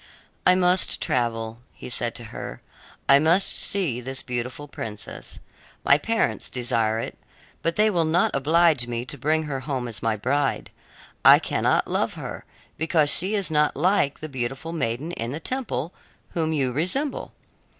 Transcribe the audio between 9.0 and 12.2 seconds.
to bring her home as my bride. I cannot love